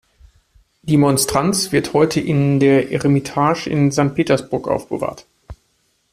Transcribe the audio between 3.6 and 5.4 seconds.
in Sankt Petersburg aufbewahrt.